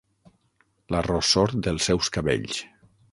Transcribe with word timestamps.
La 0.95 1.01
rossor 1.07 1.53
dels 1.67 1.91
seus 1.91 2.13
cabells. 2.17 2.63